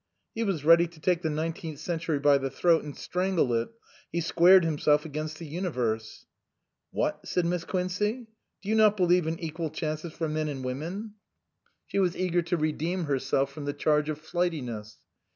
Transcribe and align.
He 0.33 0.41
was 0.43 0.65
ready 0.65 0.87
to 0.87 0.99
take 0.99 1.21
the 1.21 1.29
nineteenth 1.29 1.77
century 1.77 2.17
by 2.17 2.39
the 2.39 2.49
throat 2.49 2.83
and 2.83 2.97
strangle 2.97 3.53
it; 3.53 3.69
he 4.11 4.19
squared 4.19 4.65
himself 4.65 5.05
against 5.05 5.37
the 5.37 5.45
universe." 5.45 6.25
What," 6.89 7.27
said 7.27 7.45
Miss 7.45 7.65
Quincey," 7.65 8.25
do 8.63 8.69
you 8.69 8.73
not 8.73 8.97
be 8.97 9.05
lieve 9.05 9.27
in 9.27 9.37
equal 9.37 9.69
chances 9.69 10.11
for 10.11 10.27
men 10.27 10.47
and 10.47 10.65
women?" 10.65 11.13
268 11.91 11.91
UNDEK 11.91 11.91
A 11.91 11.91
BLUE 11.91 11.91
MOON 11.91 11.91
She 11.91 11.99
was 11.99 12.17
eager 12.17 12.41
to 12.41 12.57
redeem 12.57 13.03
herself 13.05 13.53
from 13.53 13.65
the 13.65 13.73
charge 13.73 14.09
of 14.09 14.17
flightiness. 14.19 14.95